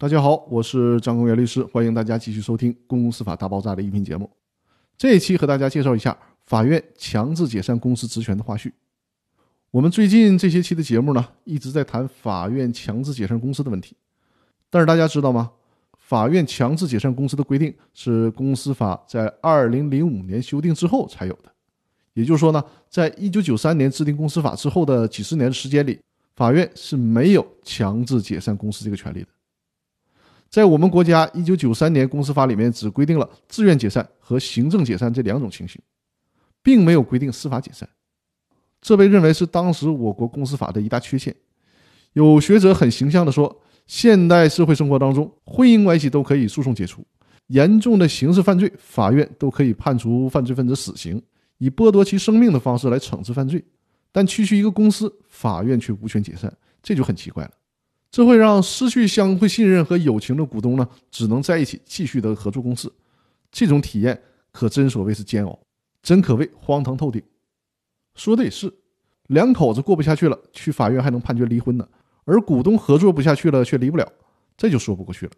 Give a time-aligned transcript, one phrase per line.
[0.00, 4.30] 大家好，我是张公元律师，欢迎大家继续收听《公司法大爆炸》的音频节目。
[4.96, 8.72] 这一期和大家介绍一下法院强制解散公司职权的花絮。
[9.70, 13.94] 我们最近这些期的节目呢，一直在谈法院强制解散公司的问题。
[14.70, 15.50] 但是大家知道吗？
[15.98, 21.52] 法院强制解散公司的规定是公司法在二零零五年修订之后才有的。
[22.14, 26.00] 也就是说呢，在一九九三年制定公司法之后的几十年的时间里，
[26.36, 29.26] 法院是没有强制解散公司这个权利的。
[30.50, 35.80] 在我们国家一九九三年公司法里面，只规定了自愿解散和行政解散这两种情形，
[36.60, 37.88] 并没有规定司法解散。
[38.80, 41.34] 这被认为是当时我国公司法的一大缺陷。
[42.14, 47.06] 有学者很形象地说，现代社会生活当中，婚姻关系都可以诉讼解除，
[47.46, 51.22] 严重的刑事犯罪，法院都可以判处犯罪分子死刑，
[51.58, 53.64] 以剥夺其生命的方式来惩治犯罪。
[54.10, 57.50] 但区区一个公司，法院却无权解散，这就很奇怪了。
[58.10, 62.92] 这会让失去相互信任和友情的股东呢，只能在一起继续的合作公司，
[63.52, 65.58] 这种体验可真所谓是煎熬，
[66.02, 67.22] 真可谓荒唐透顶。
[68.16, 68.72] 说的也是，
[69.28, 71.88] 两口子过不下去了，去法院还能判决离婚呢，
[72.24, 74.12] 而股东合作不下去了却离不了，
[74.56, 75.32] 这就说不过去了。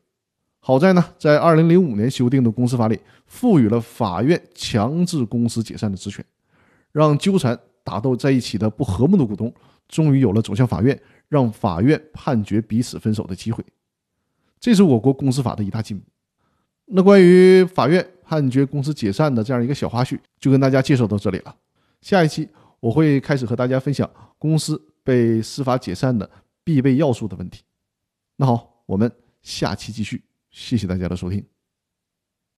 [0.60, 6.24] 好在呢，在二零零五年修订的公司法里，赋予了法院强制公司解散的职权，
[6.90, 9.52] 让纠缠打斗在一起的不和睦的股东，
[9.88, 10.98] 终于有了走向法院。
[11.32, 13.64] 让法院判决彼此分手的机会，
[14.60, 16.04] 这是我国公司法的一大进步。
[16.84, 21.56] 那关于法院判决公司解散的这样一个小花絮，就跟大家介绍到这里了。
[22.02, 22.46] 下一期
[22.80, 26.30] 我会开始和大家分享公司被司法解散的
[26.62, 27.62] 必备要素的问题。
[28.36, 31.42] 那好，我们下期继续，谢谢大家的收听。